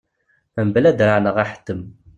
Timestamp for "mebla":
0.65-0.91